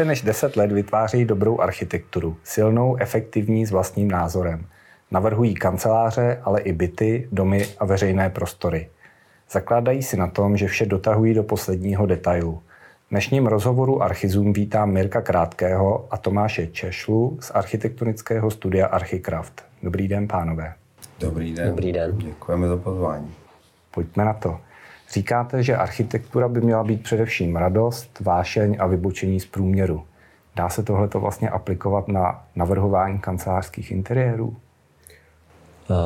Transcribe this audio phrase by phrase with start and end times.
[0.00, 4.66] Více než 10 let vytváří dobrou architekturu, silnou, efektivní s vlastním názorem.
[5.10, 8.88] Navrhují kanceláře, ale i byty, domy a veřejné prostory.
[9.50, 12.62] Zakládají si na tom, že vše dotahují do posledního detailu.
[13.06, 19.64] V dnešním rozhovoru Archizum vítám Mirka Krátkého a Tomáše Češlu z architektonického studia Archikraft.
[19.82, 20.74] Dobrý den, pánové.
[21.18, 21.68] Dobrý den.
[21.68, 22.18] Dobrý den.
[22.18, 23.34] Děkujeme za pozvání.
[23.90, 24.60] Pojďme na to.
[25.12, 30.02] Říkáte, že architektura by měla být především radost, vášeň a vybočení z průměru.
[30.56, 34.56] Dá se tohleto vlastně aplikovat na navrhování kancelářských interiérů?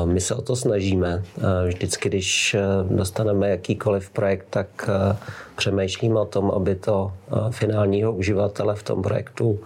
[0.05, 1.23] My se o to snažíme.
[1.67, 5.17] Vždycky, když e, dostaneme jakýkoliv projekt, tak e,
[5.55, 9.59] přemýšlíme o tom, aby to e, finálního uživatele v tom projektu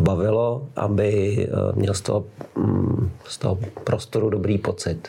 [0.00, 2.24] bavilo, aby měl z toho,
[2.56, 5.08] mm, z toho prostoru dobrý pocit.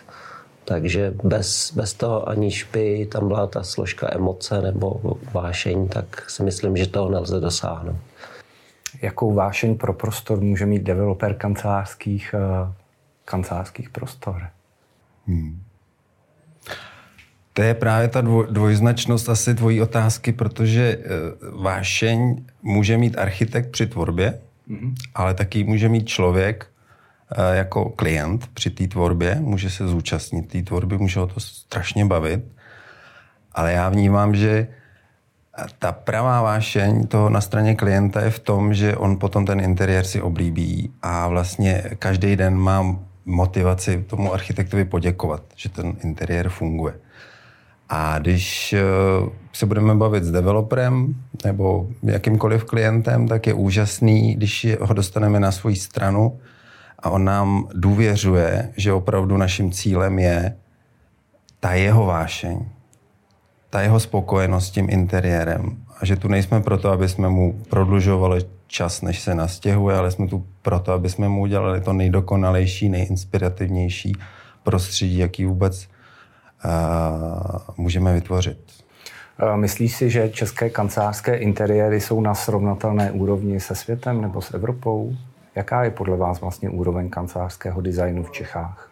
[0.65, 6.43] Takže bez, bez toho, aniž by tam byla ta složka emoce nebo vášeň, tak si
[6.43, 7.95] myslím, že toho nelze dosáhnout.
[9.01, 12.73] Jakou vášeň pro prostor může mít developer kancelářských, eh,
[13.25, 14.47] kancelářských prostor?
[15.27, 15.61] Hmm.
[17.53, 21.07] To je právě ta dvojznačnost asi tvojí otázky, protože eh,
[21.51, 24.93] vášeň může mít architekt při tvorbě, mm-hmm.
[25.15, 26.67] ale taky může mít člověk,
[27.53, 32.45] jako klient při té tvorbě, může se zúčastnit té tvorby, může ho to strašně bavit,
[33.51, 34.67] ale já vnímám, že
[35.79, 40.05] ta pravá vášeň toho na straně klienta je v tom, že on potom ten interiér
[40.05, 46.93] si oblíbí a vlastně každý den má motivaci tomu architektovi poděkovat, že ten interiér funguje.
[47.89, 48.81] A když eh,
[49.53, 55.51] se budeme bavit s developerem nebo jakýmkoliv klientem, tak je úžasný, když ho dostaneme na
[55.51, 56.39] svou stranu
[57.05, 60.55] a on nám důvěřuje, že opravdu naším cílem je
[61.59, 62.65] ta jeho vášeň,
[63.69, 68.41] ta jeho spokojenost s tím interiérem a že tu nejsme proto, aby jsme mu prodlužovali
[68.67, 74.13] čas, než se nastěhuje, ale jsme tu proto, aby jsme mu udělali to nejdokonalejší, nejinspirativnější
[74.63, 75.87] prostředí, jaký vůbec
[76.65, 78.57] uh, můžeme vytvořit.
[79.55, 85.15] Myslíš si, že české kancelářské interiéry jsou na srovnatelné úrovni se světem nebo s Evropou?
[85.55, 88.89] Jaká je podle vás vlastně úroveň kancelářského designu v Čechách?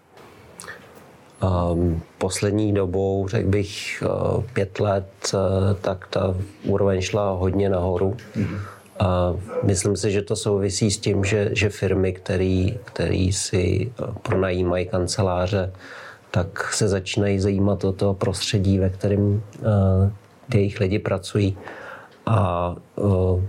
[1.71, 5.39] Um, poslední dobou, řekl bych, uh, pět let, uh,
[5.81, 8.15] tak ta úroveň šla hodně nahoru.
[8.35, 8.59] Mm-hmm.
[8.99, 12.13] A myslím si, že to souvisí s tím, že, že firmy,
[12.85, 13.91] které si
[14.21, 15.73] pronajímají kanceláře,
[16.31, 19.41] tak se začínají zajímat o to prostředí, ve kterém uh,
[20.53, 21.57] jejich lidi pracují.
[22.25, 23.41] A uh,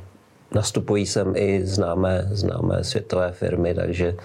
[0.55, 4.17] nastupují sem i známé, známé světové firmy, takže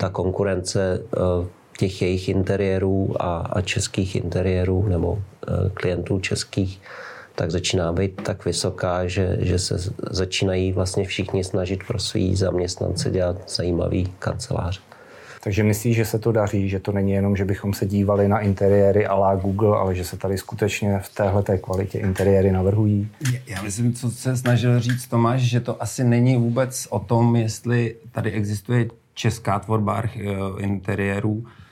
[0.00, 1.18] ta konkurence eh,
[1.78, 6.80] těch jejich interiérů a, a českých interiérů nebo eh, klientů českých
[7.34, 13.10] tak začíná být tak vysoká, že, že se začínají vlastně všichni snažit pro svý zaměstnance
[13.10, 14.80] dělat zajímavý kancelář.
[15.44, 18.40] Takže myslíš, že se to daří, že to není jenom, že bychom se dívali na
[18.40, 23.08] interiéry a la Google, ale že se tady skutečně v téhle té kvalitě interiéry navrhují?
[23.46, 27.96] Já myslím, co se snažil říct Tomáš, že to asi není vůbec o tom, jestli
[28.12, 30.02] tady existuje česká tvorba
[30.58, 31.63] interiérů, Eh,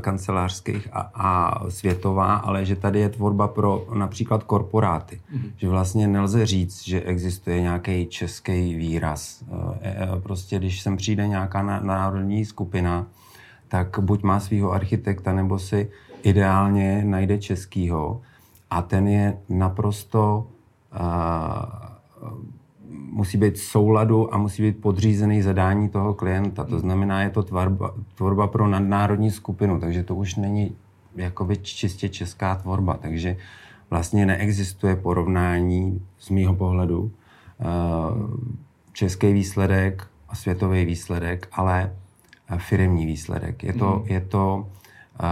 [0.00, 5.20] kancelářských a, a světová, ale že tady je tvorba pro například korporáty.
[5.34, 5.52] Mm-hmm.
[5.56, 9.44] Že vlastně nelze říct, že existuje nějaký český výraz.
[9.82, 13.06] Eh, eh, prostě když sem přijde nějaká národní skupina,
[13.68, 15.90] tak buď má svého architekta, nebo si
[16.22, 18.20] ideálně najde českýho
[18.70, 20.46] a ten je naprosto
[20.92, 22.32] uh,
[22.92, 26.64] musí být v souladu a musí být podřízený zadání toho klienta.
[26.64, 30.76] To znamená, je to tvorba, tvorba pro nadnárodní skupinu, takže to už není
[31.16, 32.94] jakoby čistě česká tvorba.
[32.94, 33.36] Takže
[33.90, 37.10] vlastně neexistuje porovnání z mýho pohledu
[37.60, 37.64] eh,
[38.92, 41.92] český výsledek a světový výsledek, ale
[42.48, 43.64] eh, firmní výsledek.
[43.64, 44.12] Je to, mm.
[44.12, 44.66] je to
[45.20, 45.26] uh,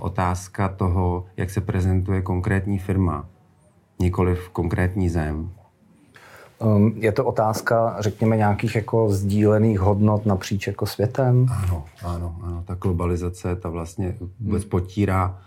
[0.00, 3.26] otázka toho, jak se prezentuje konkrétní firma,
[3.98, 5.50] nikoliv konkrétní zem.
[6.60, 11.46] Um, je to otázka, řekněme, nějakých jako sdílených hodnot napříč jako světem?
[11.50, 12.64] Ano, ano, ano.
[12.66, 14.70] Ta globalizace, ta vlastně vůbec hmm.
[14.70, 15.38] potírá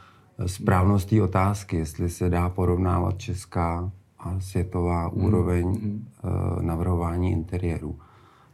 [0.46, 5.25] správnost té otázky, jestli se dá porovnávat česká a světová hmm.
[5.25, 6.08] úroveň hmm.
[6.24, 8.00] Uh, navrhování interiérů.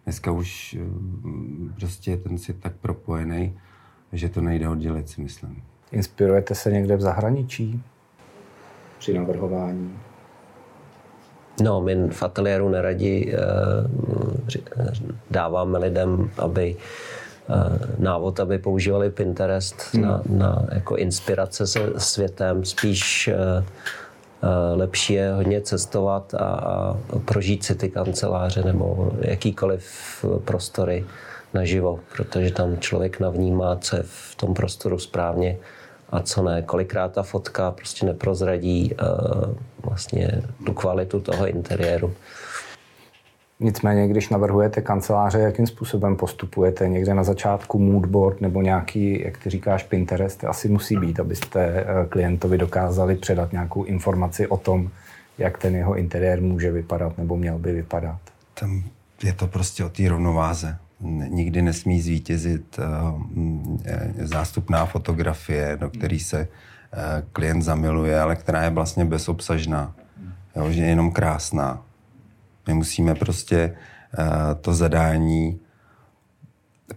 [0.03, 3.59] Dneska už uh, prostě ten svět tak propojený,
[4.13, 5.63] že to nejde oddělit, si myslím.
[5.91, 7.83] Inspirujete se někde v zahraničí
[8.99, 9.97] při navrhování?
[11.61, 13.37] No, my v ateliéru neradi eh,
[15.31, 20.03] dáváme lidem, aby eh, návod, aby používali Pinterest hmm.
[20.03, 22.65] na, na jako inspirace se světem.
[22.65, 23.63] Spíš eh,
[24.75, 29.85] lepší je hodně cestovat a, a prožít si ty kanceláře nebo jakýkoliv
[30.45, 31.05] prostory
[31.53, 35.57] naživo, protože tam člověk navnímá, co je v tom prostoru správně
[36.09, 36.61] a co ne.
[36.61, 42.13] Kolikrát ta fotka prostě neprozradí uh, vlastně tu kvalitu toho interiéru.
[43.59, 46.87] Nicméně, když navrhujete kanceláře, jakým způsobem postupujete?
[46.87, 51.85] Někde na začátku moodboard nebo nějaký, jak ty říkáš, Pinterest asi musí být, abyste eh,
[52.09, 54.89] klientovi dokázali předat nějakou informaci o tom,
[55.37, 58.19] jak ten jeho interiér může vypadat nebo měl by vypadat.
[58.59, 58.83] Tam
[59.23, 60.77] je to prostě o té rovnováze.
[61.29, 62.79] Nikdy nesmí zvítězit
[63.85, 69.95] eh, zástupná fotografie, do které se eh, klient zamiluje, ale která je vlastně bezobsažná.
[70.55, 71.83] Jo, že je jenom krásná
[72.67, 73.75] my musíme prostě
[74.61, 75.59] to zadání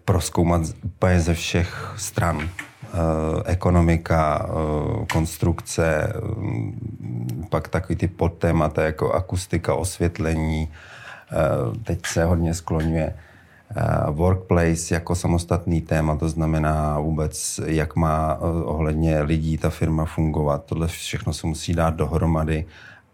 [0.04, 2.48] proskoumat úplně ze všech stran.
[3.44, 4.48] Ekonomika,
[5.12, 10.68] konstrukce, um, pak takový ty podtémata jako akustika, osvětlení.
[11.84, 13.14] Teď se hodně skloňuje
[14.10, 20.64] workplace jako samostatný téma, to znamená vůbec, jak má ohledně lidí ta firma fungovat.
[20.64, 22.66] Tohle všechno se musí dát dohromady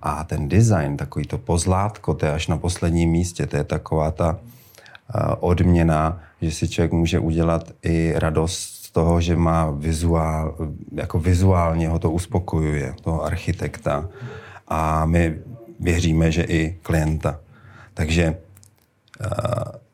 [0.02, 4.10] a ten design, takový to pozlátko, to je až na posledním místě, to je taková
[4.10, 10.54] ta eh, odměna, že si člověk může udělat i radost z toho, že má vizuál,
[10.92, 14.08] jako vizuálně ho to uspokojuje, toho architekta.
[14.68, 15.38] A my
[15.80, 17.40] věříme, že i klienta.
[17.94, 18.24] Takže
[19.20, 19.85] eh,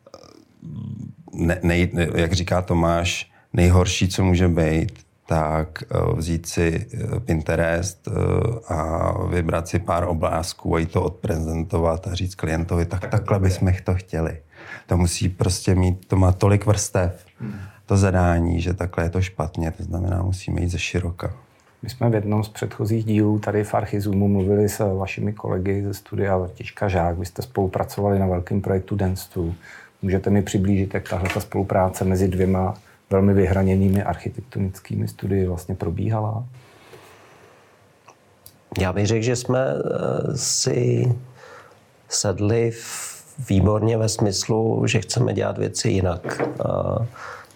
[1.34, 4.92] ne, ne, jak říká Tomáš, nejhorší, co může být,
[5.26, 8.12] tak eh, vzít si eh, Pinterest eh,
[8.68, 13.38] a vybrat si pár oblázků a jí to odprezentovat a říct klientovi, tak, tak takhle
[13.38, 14.38] bychom to chtěli.
[14.86, 17.24] To musí prostě mít, to má tolik vrstev,
[17.86, 21.34] to zadání, že takhle je to špatně, to znamená, musíme jít ze široka.
[21.82, 25.94] My jsme v jednom z předchozích dílů tady v Archizumu mluvili s vašimi kolegy ze
[25.94, 27.18] studia Vrtička Žák.
[27.18, 29.08] Vy jste spolupracovali na velkém projektu 2.
[30.02, 32.74] Můžete mi přiblížit, jak tahle ta spolupráce mezi dvěma
[33.10, 36.44] velmi vyhraněnými architektonickými studii vlastně probíhala?
[38.78, 41.12] Já bych řekl, že jsme eh, si
[42.08, 42.72] sedli
[43.48, 46.40] výborně ve smyslu, že chceme dělat věci jinak.
[46.64, 46.96] A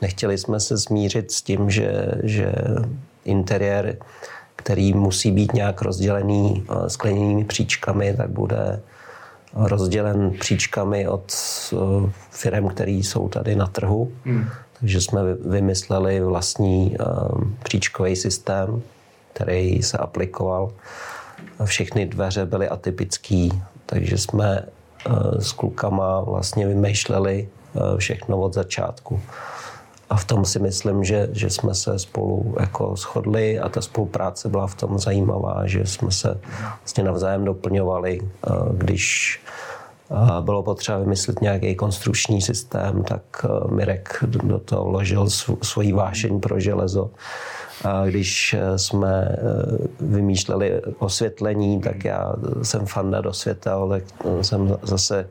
[0.02, 2.52] nechtěli jsme se zmířit s tím, že, že
[3.24, 3.96] interiér,
[4.56, 8.80] který musí být nějak rozdělený eh, skleněnými příčkami, tak bude
[9.54, 11.32] rozdělen příčkami od
[11.72, 11.76] eh,
[12.30, 14.12] firm, které jsou tady na trhu.
[14.24, 14.48] Hmm.
[14.80, 18.82] Takže jsme vymysleli vlastní um, příčkový systém,
[19.32, 20.72] který se aplikoval.
[21.64, 24.62] Všechny dveře byly atypický, takže jsme
[25.08, 27.48] uh, s klukama vlastně vymýšleli
[27.96, 29.20] všechno od začátku.
[30.10, 34.48] A v tom si myslím, že, že jsme se spolu jako shodli a ta spolupráce
[34.48, 36.40] byla v tom zajímavá, že jsme se
[36.80, 38.20] vlastně navzájem doplňovali,
[38.72, 39.40] když
[40.40, 45.26] bylo potřeba vymyslet nějaký konstrukční systém, tak eh, Mirek do toho vložil
[45.62, 47.10] svoji vášeň pro železo.
[48.06, 49.38] Když eh, jsme eh,
[50.00, 54.02] vymýšleli osvětlení, tak já jsem fanda do světel, tak
[54.42, 55.28] jsem zase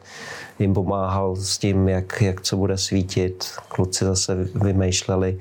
[0.59, 3.51] jim pomáhal s tím, jak, jak co bude svítit.
[3.67, 5.39] Kluci zase vymýšleli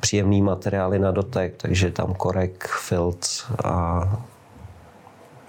[0.00, 4.02] příjemný materiály na dotek, takže tam korek, filc a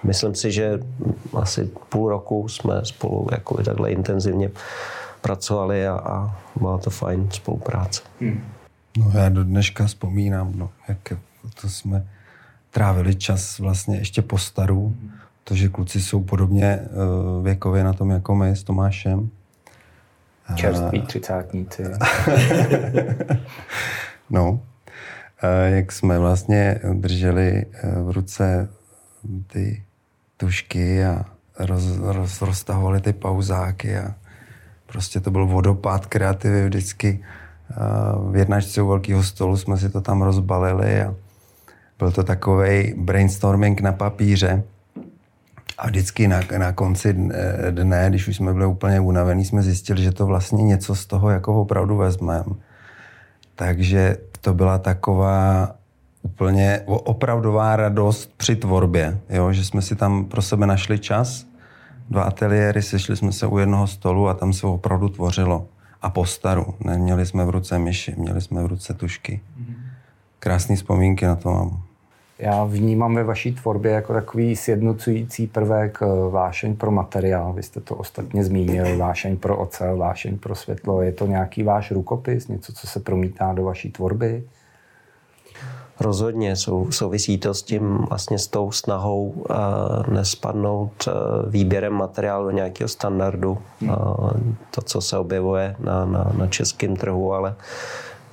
[0.04, 0.80] Myslím si, že
[1.34, 4.52] asi půl roku jsme spolu jako takhle intenzivně
[5.22, 8.02] pracovali a, a byla to fajn spolupráce.
[8.22, 8.42] Hmm.
[8.98, 11.14] No já do dneška vzpomínám, no, jak
[11.62, 12.08] to jsme
[12.72, 14.96] trávili čas vlastně ještě po staru,
[15.44, 19.30] protože kluci jsou podobně uh, věkově na tom jako my s Tomášem.
[20.56, 21.84] Čerství třicátníci.
[24.30, 24.62] no,
[25.66, 27.66] jak jsme vlastně drželi
[28.04, 28.70] v ruce
[29.48, 29.84] ty
[30.38, 31.26] tušky a
[31.60, 34.16] roz, roz, roztahovali ty pauzáky a
[34.86, 37.24] prostě to byl vodopád kreativy vždycky.
[38.30, 41.16] V jednačce u velkého stolu jsme si to tam rozbalili a
[42.00, 44.64] byl to takový brainstorming na papíře.
[45.78, 47.16] A vždycky na, na konci
[47.72, 51.30] dne, když už jsme byli úplně unavení, jsme zjistili, že to vlastně něco z toho
[51.30, 52.44] jako opravdu vezmeme.
[53.56, 55.72] Takže to byla taková
[56.24, 59.54] úplně opravdová radost při tvorbě, jo?
[59.54, 61.46] že jsme si tam pro sebe našli čas,
[62.10, 65.68] dva ateliéry, sešli jsme se u jednoho stolu a tam se opravdu tvořilo.
[66.02, 66.74] A po staru.
[66.80, 69.42] Neměli jsme v ruce myši, měli jsme v ruce tušky.
[70.40, 71.84] Krásné vzpomínky na to mám.
[72.40, 77.54] Já vnímám ve vaší tvorbě jako takový sjednocující prvek eh, vášeň pro materiál.
[77.54, 81.02] Vy jste to ostatně zmínil, vášeň pro ocel, vášeň pro světlo.
[81.02, 84.44] Je to nějaký váš rukopis, něco, co se promítá do vaší tvorby?
[86.02, 91.14] Rozhodně sou, souvisí to s tím vlastně s tou snahou uh, nespadnout uh,
[91.52, 93.58] výběrem materiálu do nějakého standardu.
[93.82, 93.90] Uh,
[94.72, 97.56] to, co se objevuje na, na, na českém trhu, ale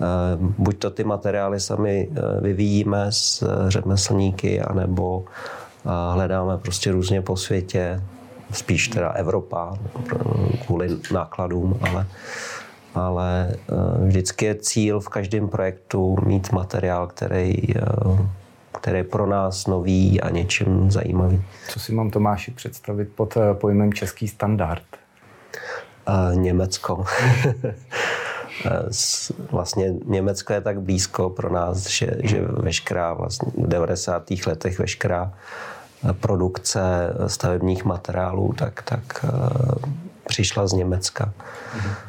[0.00, 6.92] uh, buď to ty materiály sami uh, vyvíjíme s uh, řemeslníky, anebo uh, hledáme prostě
[6.92, 8.02] různě po světě,
[8.52, 9.78] spíš teda Evropa
[10.66, 12.06] kvůli nákladům, ale uh,
[12.94, 17.82] ale eh, vždycky je cíl v každém projektu mít materiál, který, eh,
[18.80, 21.42] který je pro nás nový a něčím zajímavý.
[21.68, 24.82] Co si mám Tomáši představit pod eh, pojmem český standard?
[26.34, 27.04] Německo.
[29.50, 34.30] vlastně Německo je tak blízko pro nás, že, že veškerá vlastně v 90.
[34.46, 35.32] letech veškerá
[36.20, 36.80] produkce
[37.26, 39.24] stavebních materiálů tak, tak
[40.26, 41.32] přišla z Německa.
[41.76, 42.07] Mm-hmm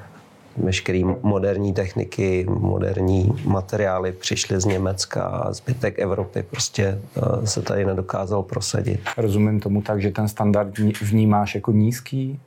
[0.59, 7.85] veškeré moderní techniky, moderní materiály přišly z Německa a zbytek Evropy prostě eh, se tady
[7.85, 8.99] nedokázal prosadit.
[9.17, 12.39] Rozumím tomu tak, že ten standard vnímáš jako nízký?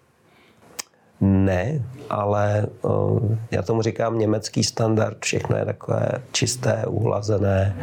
[1.21, 7.76] Ne, ale uh, já tomu říkám německý standard, všechno je takové čisté, uhlazené,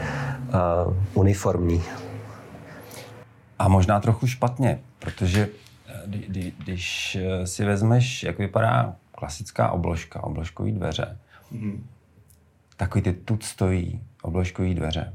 [0.88, 1.84] uh, uniformní.
[3.60, 5.48] A možná trochu špatně, protože
[6.64, 11.18] když si vezmeš, jak vypadá klasická obložka, obložkový dveře.
[11.52, 11.88] Mm.
[12.78, 15.14] Takový ty tu stojí obložkový dveře.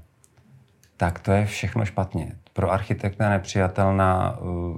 [0.96, 2.32] Tak to je všechno špatně.
[2.52, 4.76] Pro architekta nepřijatelná uh,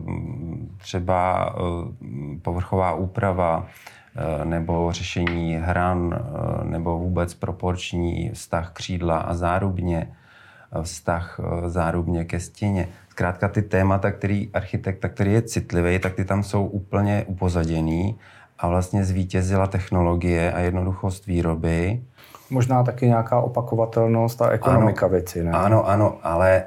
[0.78, 1.88] třeba uh,
[2.42, 6.18] povrchová úprava uh, nebo řešení hran
[6.62, 10.12] nebo vůbec proporční vztah křídla a zárubně,
[10.83, 12.88] vztah zárubně ke stěně.
[13.09, 18.16] Zkrátka ty témata, který architekt, který je citlivý, tak ty tam jsou úplně upozaděný
[18.59, 22.03] a vlastně zvítězila technologie a jednoduchost výroby.
[22.51, 25.51] Možná taky nějaká opakovatelnost a ekonomika ano, věci, ne?
[25.51, 26.65] Ano, ano, ale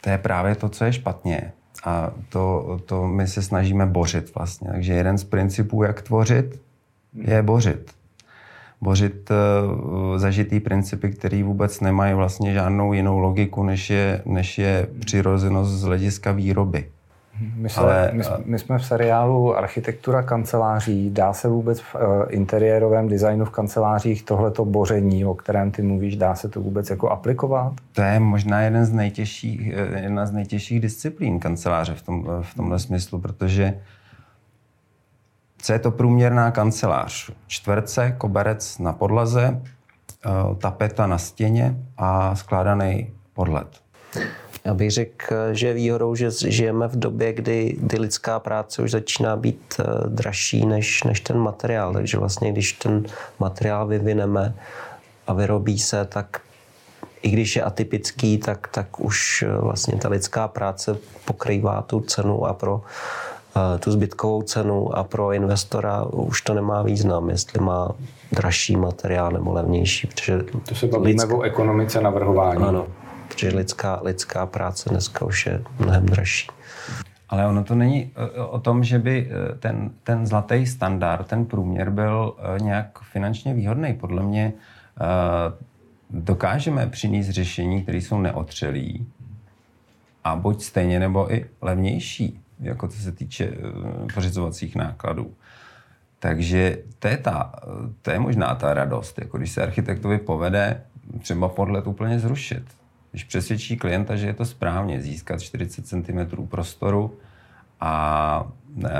[0.00, 1.52] to je právě to, co je špatně.
[1.84, 4.68] A to, to my se snažíme bořit vlastně.
[4.70, 6.60] Takže jeden z principů, jak tvořit,
[7.14, 7.92] je bořit.
[8.80, 14.86] Bořit uh, zažitý principy, které vůbec nemají vlastně žádnou jinou logiku, než je, než je
[15.00, 16.88] přirozenost z hlediska výroby.
[17.54, 21.10] My, se, Ale, my, my jsme v seriálu Architektura kanceláří.
[21.10, 26.16] Dá se vůbec v uh, interiérovém designu v kancelářích tohleto boření, o kterém ty mluvíš,
[26.16, 27.72] dá se to vůbec jako aplikovat?
[27.92, 32.54] To je možná jeden z nejtěžších, eh, jedna z nejtěžších disciplín kanceláře v, tom, v
[32.54, 33.80] tomhle smyslu, protože
[35.58, 37.30] co je to průměrná kancelář?
[37.46, 39.60] Čtverce, koberec na podlaze,
[40.58, 43.66] tapeta na stěně a skládaný podled.
[44.64, 48.90] Já bych řekl, že je výhodou, že žijeme v době, kdy, kdy lidská práce už
[48.90, 51.92] začíná být eh, dražší než, než ten materiál.
[51.92, 53.06] Takže vlastně, když ten
[53.38, 54.54] materiál vyvineme
[55.26, 56.40] a vyrobí se, tak
[57.22, 62.46] i když je atypický, tak, tak už eh, vlastně ta lidská práce pokrývá tu cenu
[62.46, 62.82] a pro uh,
[63.78, 67.92] tu zbytkovou cenu a pro investora už to nemá význam, jestli má
[68.32, 70.06] dražší materiál nebo levnější.
[70.06, 70.38] Protože
[70.68, 71.34] to se bavíme lidská...
[71.34, 72.62] o ekonomice navrhování.
[72.62, 72.86] Ano,
[73.28, 76.48] protože lidská, lidská práce dneska už je mnohem dražší.
[77.28, 81.44] Ale ono to není e, o tom, že by e, ten, ten zlatý standard, ten
[81.44, 83.94] průměr byl e, nějak finančně výhodný.
[83.94, 84.52] Podle mě
[86.10, 89.06] dokážeme přinést řešení, které jsou neotřelí
[90.24, 93.50] a buď stejně nebo i levnější, jako co se týče
[94.14, 95.34] pořizovacích nákladů.
[96.18, 97.52] Takže to je, ta,
[98.02, 100.82] to je možná ta radost, jako když se architektovi povede
[101.22, 102.77] třeba podlet úplně zrušit
[103.10, 107.18] když přesvědčí klienta, že je to správně, získat 40 cm prostoru
[107.80, 108.52] a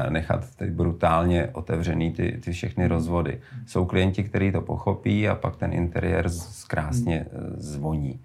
[0.09, 3.41] nechat teď brutálně otevřený ty, ty všechny rozvody.
[3.67, 6.29] Jsou klienti, kteří to pochopí a pak ten interiér
[6.67, 7.55] krásně hmm.
[7.57, 8.21] eh, zvoní.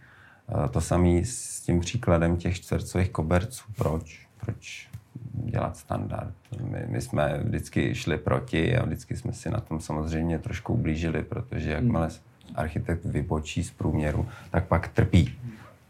[0.50, 3.64] Eh, to samé s tím příkladem těch čtvercových koberců.
[3.78, 4.28] Proč?
[4.38, 4.90] Proč
[5.34, 6.34] dělat standard?
[6.62, 11.24] My, my jsme vždycky šli proti a vždycky jsme si na tom samozřejmě trošku ublížili,
[11.24, 12.56] protože jakmile hmm.
[12.56, 15.40] architekt vybočí z průměru, tak pak trpí.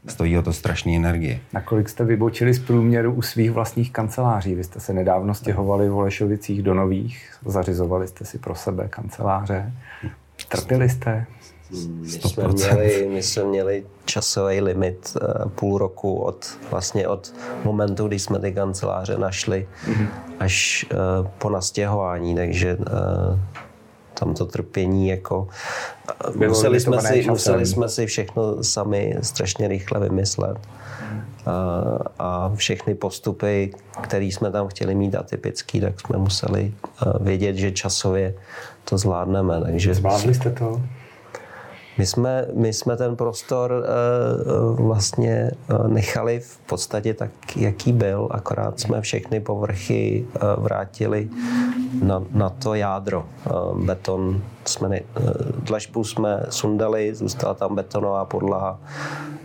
[0.07, 1.39] Stojí o to strašné energie.
[1.53, 4.55] Nakolik jste vybočili z průměru u svých vlastních kanceláří?
[4.55, 9.73] Vy jste se nedávno stěhovali v Olešovicích do Nových, zařizovali jste si pro sebe kanceláře.
[10.49, 11.25] Trpěli jste?
[12.01, 17.33] My jsme, měli, my jsme měli časový limit uh, půl roku od, vlastně od
[17.63, 20.07] momentu, kdy jsme ty kanceláře našli, mm-hmm.
[20.39, 22.85] až uh, po nastěhování, takže uh,
[24.13, 25.47] tam to trpění jako...
[26.47, 30.57] museli jsme, si, museli jsme si všechno sami strašně rychle vymyslet.
[31.45, 31.83] A,
[32.19, 36.73] a všechny postupy, které jsme tam chtěli mít atypický, tak jsme museli
[37.19, 38.33] vědět, že časově
[38.85, 39.61] to zvládneme.
[39.61, 39.93] Takže...
[39.93, 40.81] Zvládli jste to?
[41.97, 45.51] My jsme, my jsme ten prostor uh, vlastně
[45.87, 50.25] nechali v podstatě tak, jaký byl, akorát jsme všechny povrchy
[50.57, 51.29] vrátili
[52.01, 53.25] na, na to jádro.
[53.45, 58.79] Uh, beton jsme ne, uh, dlažbu jsme sundali, zůstala tam betonová podlaha,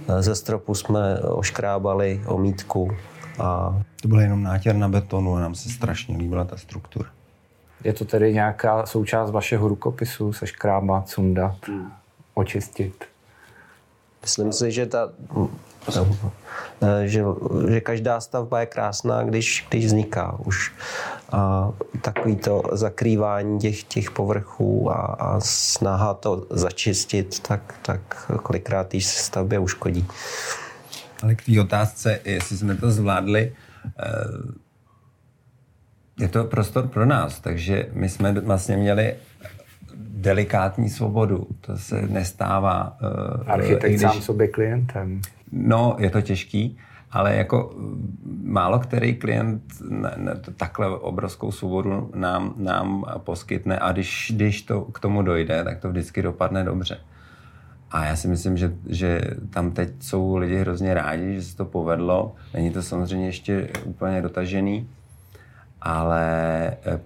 [0.08, 2.90] uh, ze stropu jsme oškrábali omítku.
[3.38, 3.78] A...
[4.02, 7.08] To byl jenom nátěr na betonu a nám se strašně líbila ta struktura.
[7.84, 11.54] Je to tedy nějaká součást vašeho rukopisu, seškrábat, sundat?
[11.66, 11.92] Hmm
[12.38, 13.04] očistit?
[14.22, 15.10] Myslím si, že ta,
[17.04, 17.22] že,
[17.68, 20.72] že každá stavba je krásná, když, když vzniká už.
[21.32, 21.70] A
[22.02, 29.00] takový to zakrývání těch, těch povrchů a, a snaha to začistit, tak, tak kolikrát té
[29.00, 30.06] stavbě uškodí.
[31.22, 33.52] Ale k té otázce, jestli jsme to zvládli,
[33.98, 34.68] eh,
[36.18, 39.14] je to prostor pro nás, takže my jsme vlastně měli
[39.98, 41.46] delikátní svobodu.
[41.60, 42.98] To se nestává.
[43.02, 44.00] Uh, Architekt když...
[44.00, 45.20] sám sobě klientem.
[45.52, 46.78] No, je to těžký,
[47.10, 47.74] ale jako
[48.42, 54.80] málo který klient ne, ne, takhle obrovskou svobodu nám, nám poskytne a když, když to
[54.80, 56.98] k tomu dojde, tak to vždycky dopadne dobře.
[57.90, 61.64] A já si myslím, že, že tam teď jsou lidi hrozně rádi, že se to
[61.64, 62.34] povedlo.
[62.54, 64.88] Není to samozřejmě ještě úplně dotažený,
[65.82, 66.22] ale
[66.86, 67.00] eh,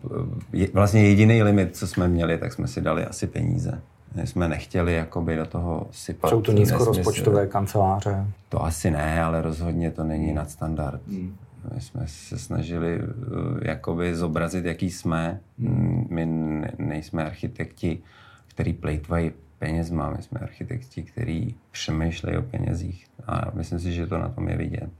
[0.52, 3.80] je, vlastně jediný limit, co jsme měli, tak jsme si dali asi peníze.
[4.14, 6.30] My jsme nechtěli jakoby do toho sypat.
[6.30, 8.26] Jsou to nízkorozpočtové kanceláře?
[8.48, 11.00] To asi ne, ale rozhodně to není nadstandard.
[11.08, 11.36] Hmm.
[11.74, 15.40] My jsme se snažili eh, jakoby zobrazit, jaký jsme.
[15.58, 16.06] Hmm.
[16.10, 16.26] My
[16.78, 17.98] nejsme architekti,
[18.48, 20.10] který plejtvají penězma.
[20.10, 23.06] My jsme architekti, který přemýšlejí o penězích.
[23.26, 24.90] A myslím si, že to na tom je vidět.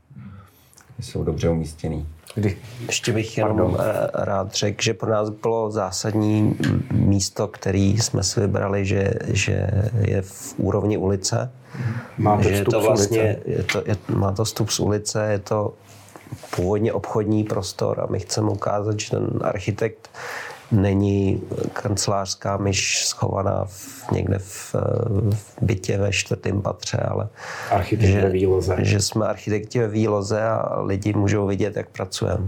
[1.00, 2.07] Jsou dobře umístěný.
[2.35, 2.57] Kdy?
[2.87, 3.76] Ještě bych jenom Pardon.
[3.81, 6.56] Eh, rád řekl, že pro nás bylo zásadní
[7.02, 11.52] místo, který jsme si vybrali, že, že je v úrovni ulice.
[12.19, 15.75] Má to že to vlastně, je to, je, má to vstup z ulice, je to
[16.56, 20.10] původně obchodní prostor a my chceme ukázat, že ten architekt
[20.73, 24.75] není kancelářská myš schovaná v, někde v,
[25.30, 27.28] v bytě ve čtvrtém patře, ale
[27.71, 28.76] Architekt že, ve výloze.
[28.78, 32.47] že jsme architekti ve výloze a lidi můžou vidět, jak pracujeme.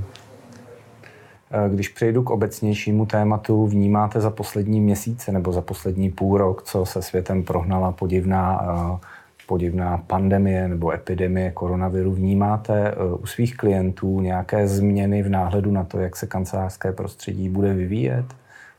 [1.55, 6.63] Eh, když přejdu k obecnějšímu tématu, vnímáte za poslední měsíce nebo za poslední půl rok,
[6.63, 8.99] co se světem prohnala podivná uh,
[9.47, 15.85] podivná pandemie nebo epidemie koronaviru, vnímáte eh, u svých klientů nějaké změny v náhledu na
[15.85, 18.27] to, jak se kancelářské prostředí bude vyvíjet?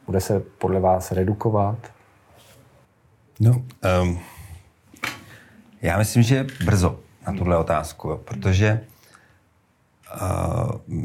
[0.06, 1.78] Bude se podle vás redukovat?
[3.40, 3.52] No,
[4.02, 4.20] um,
[5.82, 8.82] já myslím, že brzo na tuhle otázku, protože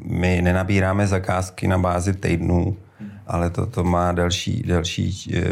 [0.04, 2.76] my nenabíráme zakázky na bázi týdnů,
[3.26, 5.42] ale to, to má delší, delší eh,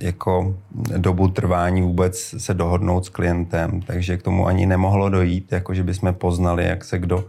[0.00, 0.56] jako
[0.96, 5.82] dobu trvání vůbec se dohodnout s klientem, takže k tomu ani nemohlo dojít, jako že
[5.82, 7.24] bychom poznali, jak se kdo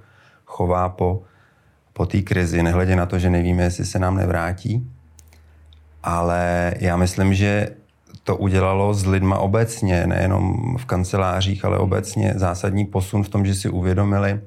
[0.45, 1.21] chová po,
[1.93, 4.91] po té krizi, nehledě na to, že nevíme, jestli se nám nevrátí.
[6.03, 7.69] Ale já myslím, že
[8.23, 13.55] to udělalo s lidma obecně, nejenom v kancelářích, ale obecně zásadní posun v tom, že
[13.55, 14.39] si uvědomili,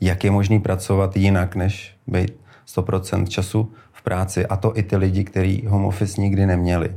[0.00, 2.36] jak je možný pracovat jinak, než být
[2.76, 4.46] 100% času v práci.
[4.46, 6.96] A to i ty lidi, kteří home office nikdy neměli.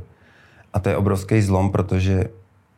[0.72, 2.24] A to je obrovský zlom, protože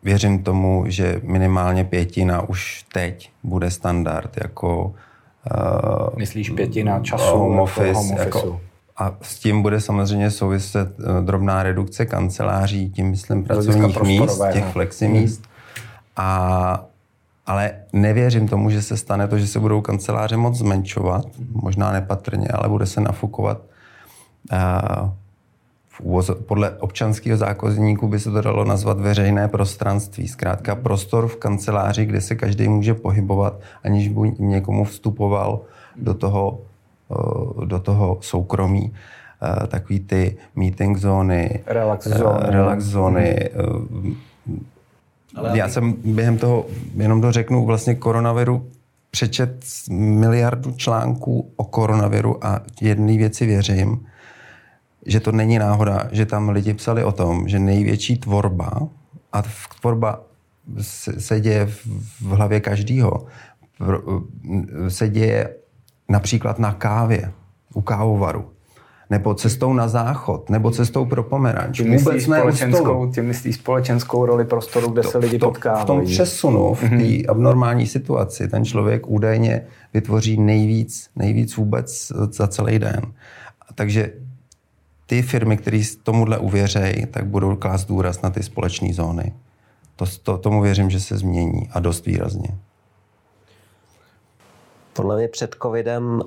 [0.03, 4.37] věřím tomu, že minimálně pětina už teď bude standard.
[4.43, 8.25] Jako, uh, Myslíš pětina času home office, home office.
[8.25, 8.61] Jako,
[8.97, 14.65] a s tím bude samozřejmě souviset uh, drobná redukce kanceláří, tím myslím pracovních míst, těch
[14.65, 15.41] fleximíst.
[15.41, 15.51] Hmm.
[16.17, 16.90] A
[17.47, 22.49] ale nevěřím tomu, že se stane to, že se budou kanceláře moc zmenšovat, možná nepatrně,
[22.49, 23.61] ale bude se nafukovat.
[26.47, 30.29] podle občanského zákonníku by se to dalo nazvat veřejné prostranství.
[30.29, 35.61] Zkrátka prostor v kanceláři, kde se každý může pohybovat, aniž by někomu vstupoval
[35.97, 36.61] do toho,
[37.65, 38.93] do toho soukromí.
[39.69, 43.51] Takový ty meeting zóny, relax zóny, relax zóny
[45.35, 46.67] ale Já jsem během toho,
[46.97, 48.71] jenom dořeknu, vlastně koronaviru
[49.11, 54.07] přečet miliardu článků o koronaviru a jedné věci věřím,
[55.07, 58.71] že to není náhoda, že tam lidi psali o tom, že největší tvorba,
[59.33, 59.43] a
[59.81, 60.21] tvorba
[60.81, 61.87] se, se děje v,
[62.21, 63.27] v hlavě každýho,
[64.89, 65.55] se děje
[66.09, 67.33] například na kávě,
[67.75, 68.51] u kávovaru
[69.11, 71.77] nebo cestou na záchod, nebo cestou pro pomeranč.
[71.77, 75.83] Tím myslíš, společenskou, tím myslíš společenskou roli prostoru, kde to, se lidi to, potkávají.
[75.83, 77.25] V tom přesunu, v té mm-hmm.
[77.29, 83.01] abnormální situaci, ten člověk údajně vytvoří nejvíc, nejvíc vůbec za celý den.
[83.75, 84.13] Takže
[85.07, 89.33] ty firmy, které tomuhle uvěřejí, tak budou klást důraz na ty společné zóny.
[89.97, 92.49] To, to, tomu věřím, že se změní a dost výrazně.
[94.93, 96.21] Podle mě před covidem uh,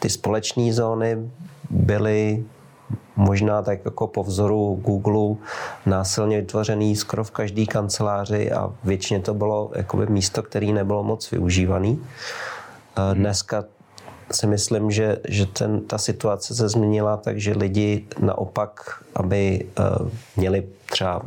[0.00, 1.30] ty společné zóny
[1.70, 2.44] byly
[3.16, 5.36] možná tak jako po vzoru Google
[5.86, 11.30] násilně vytvořený skoro v každé kanceláři a většině to bylo jakoby místo, které nebylo moc
[11.30, 11.92] využívaný.
[11.92, 13.64] Uh, dneska
[14.32, 20.64] si myslím, že, že ten, ta situace se změnila, takže lidi naopak, aby uh, měli
[20.90, 21.22] třeba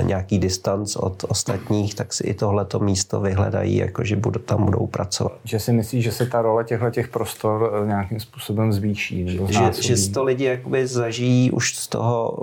[0.00, 4.86] nějaký distanc od ostatních, tak si i tohleto místo vyhledají, jako že budou, tam budou
[4.86, 5.32] pracovat.
[5.44, 9.38] Že si myslíš, že se ta role těchto těch prostor eh, nějakým způsobem zvýší?
[9.48, 12.36] Že, že to lidi jakoby zažijí už z toho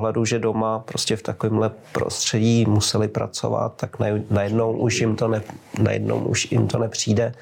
[0.00, 3.96] pohledu, že doma prostě v takovémhle prostředí museli pracovat, tak
[4.30, 5.42] najednou už jim to, ne,
[5.82, 7.32] najednou už jim to nepřijde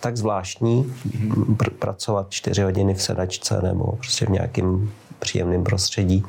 [0.00, 1.56] tak zvláštní mm-hmm.
[1.56, 6.24] pr- pracovat čtyři hodiny v sedačce nebo prostě v nějakém příjemném prostředí.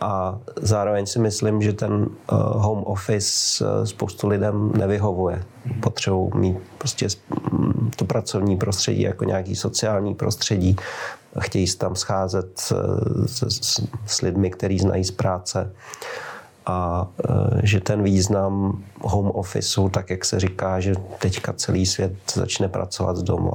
[0.00, 5.36] A zároveň si myslím, že ten uh, home office uh, spoustu lidem nevyhovuje.
[5.36, 5.80] Mm-hmm.
[5.80, 7.06] Potřebují mít prostě
[7.96, 10.76] to pracovní prostředí jako nějaký sociální prostředí,
[11.40, 12.72] chtějí se tam scházet s,
[13.26, 15.72] s, s lidmi, kteří znají z práce
[16.66, 22.14] a e, že ten význam home officeu, tak jak se říká, že teďka celý svět
[22.34, 23.52] začne pracovat z domu,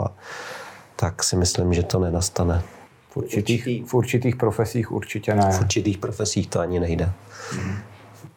[0.96, 2.62] tak si myslím, že to nenastane.
[3.10, 5.52] V určitých, v určitých profesích určitě ne.
[5.52, 7.12] V určitých profesích to ani nejde.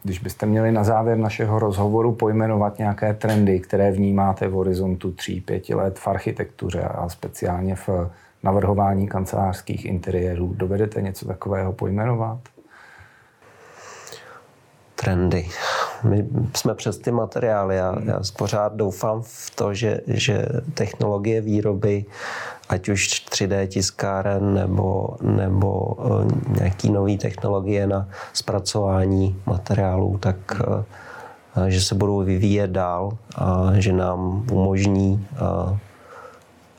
[0.03, 5.77] Když byste měli na závěr našeho rozhovoru pojmenovat nějaké trendy, které vnímáte v horizontu 3-5
[5.77, 7.89] let v architektuře a speciálně v
[8.43, 10.55] navrhování kancelářských interiérů.
[10.57, 12.39] Dovedete něco takového pojmenovat?
[14.95, 15.49] Trendy.
[16.05, 16.27] My
[16.57, 17.77] jsme přes ty materiály.
[17.77, 22.05] Já, já pořád doufám v to, že, že technologie výroby,
[22.69, 30.37] ať už 3D tiskáren nebo, nebo uh, nějaký nové technologie na zpracování materiálů, tak
[31.57, 35.79] uh, že se budou vyvíjet dál a že nám umožní uh,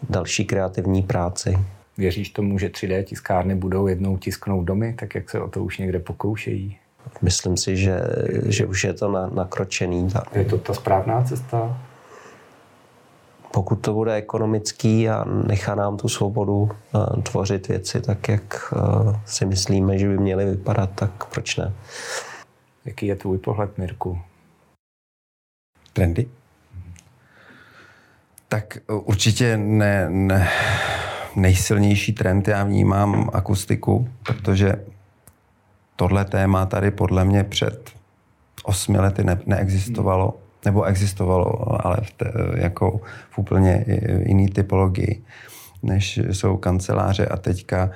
[0.10, 1.58] další kreativní práci.
[1.98, 5.78] Věříš tomu, že 3D tiskárny budou jednou tisknout domy, tak jak se o to už
[5.78, 6.78] někde pokoušejí?
[7.22, 8.02] Myslím si, že,
[8.46, 10.10] že už je to na, nakročený.
[10.34, 11.78] Je to ta správná cesta?
[13.54, 19.16] Pokud to bude ekonomický a nechá nám tu svobodu uh, tvořit věci tak, jak uh,
[19.26, 21.74] si myslíme, že by měly vypadat, tak proč ne?
[22.86, 24.20] Jaký je tvůj pohled, Mirku?
[25.94, 26.28] Trendy?
[28.52, 30.50] Tak určitě ne, ne,
[31.36, 34.74] nejsilnější trend já vnímám akustiku, protože
[35.96, 37.90] tohle téma tady podle mě před
[38.64, 43.86] osmi lety ne, neexistovalo, nebo existovalo, ale v te, jako v úplně
[44.26, 45.24] jiný typologii
[45.84, 47.92] než jsou kanceláře a teďka,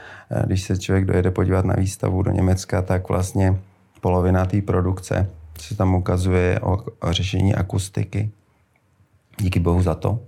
[0.46, 3.60] když se člověk dojede podívat na výstavu do Německa, tak vlastně
[4.02, 8.32] polovina té produkce se tam ukazuje o, o řešení akustiky.
[9.40, 10.20] Díky bohu za to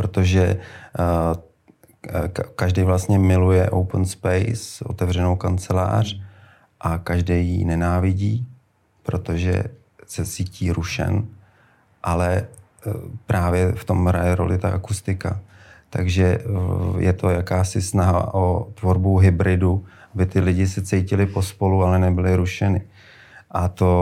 [0.00, 6.20] protože eh, každý vlastně miluje open space, otevřenou kancelář
[6.80, 8.48] a každý ji nenávidí,
[9.02, 9.64] protože
[10.06, 11.26] se cítí rušen,
[12.02, 12.92] ale eh,
[13.26, 15.40] právě v tom hraje roli ta akustika.
[15.90, 16.44] Takže eh,
[16.98, 19.84] je to jakási snaha o tvorbu hybridu,
[20.14, 22.80] aby ty lidi se cítili pospolu, ale nebyli rušeny.
[23.50, 23.92] A to,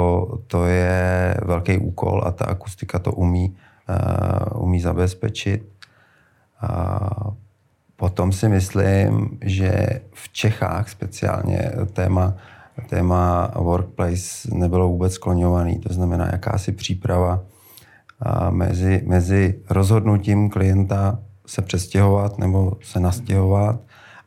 [0.46, 3.56] to je velký úkol a ta akustika to umí,
[3.88, 5.77] uh, umí zabezpečit.
[6.60, 7.10] A
[7.96, 12.34] potom si myslím, že v Čechách speciálně téma,
[12.88, 15.78] téma workplace nebylo vůbec skloňovaný.
[15.78, 17.40] To znamená jakási příprava
[18.50, 23.80] mezi, mezi rozhodnutím klienta se přestěhovat nebo se nastěhovat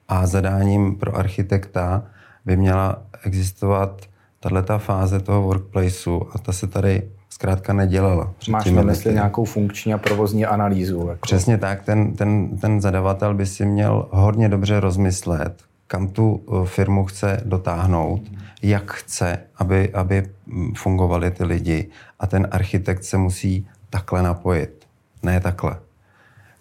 [0.08, 2.04] a zadáním pro architekta
[2.46, 4.02] by měla existovat
[4.40, 8.34] tato fáze toho workplaceu a ta se tady zkrátka nedělala.
[8.50, 11.08] Máš na mysli nějakou funkční a provozní analýzu.
[11.08, 11.20] Jako.
[11.22, 11.84] Přesně tak.
[11.84, 17.42] Ten, ten, ten zadavatel by si měl hodně dobře rozmyslet, kam tu eh, firmu chce
[17.46, 18.22] dotáhnout,
[18.62, 21.90] jak chce, aby, aby mm, fungovali ty lidi.
[22.20, 24.88] A ten architekt se musí takhle napojit,
[25.24, 25.76] ne takhle.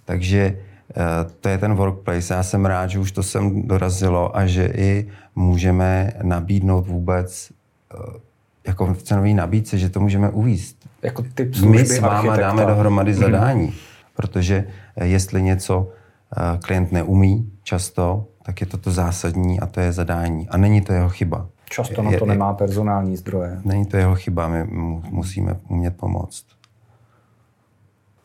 [0.04, 0.56] Takže
[0.90, 0.96] eh,
[1.40, 2.35] to je ten workplace.
[2.35, 7.52] Já jsem rád, že už to sem dorazilo a že i můžeme nabídnout vůbec
[7.94, 8.29] eh,
[8.66, 10.88] jako v cenové nabídce, že to můžeme uvízt.
[11.02, 13.20] Jako typ My s váma dáme dohromady mhm.
[13.20, 13.74] zadání, hmm.
[14.14, 14.64] protože
[14.96, 15.88] eh, jestli něco
[16.36, 20.48] eh, klient neumí často, tak je to to zásadní a to je zadání.
[20.48, 21.48] A není to jeho chyba.
[21.70, 23.60] Často na to je, nemá personální zdroje.
[23.64, 24.64] Není to jeho chyba, my
[25.10, 26.44] musíme umět pomoct.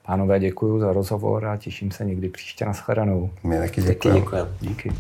[0.06, 3.30] Pánové, děkuji za rozhovor a těším se někdy příště na shledanou.
[3.44, 4.22] My taky děkujeme.
[4.62, 4.90] Díky.
[4.90, 4.92] Díky.